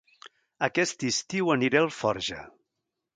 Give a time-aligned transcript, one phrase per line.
[0.67, 2.41] Aquest estiu aniré a Alforja